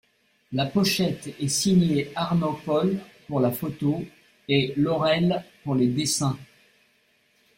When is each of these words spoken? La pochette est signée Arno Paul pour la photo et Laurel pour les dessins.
La 0.53 0.65
pochette 0.65 1.29
est 1.39 1.47
signée 1.47 2.09
Arno 2.15 2.53
Paul 2.65 2.97
pour 3.27 3.39
la 3.39 3.51
photo 3.51 4.03
et 4.49 4.73
Laurel 4.75 5.43
pour 5.63 5.75
les 5.75 5.85
dessins. 5.89 6.39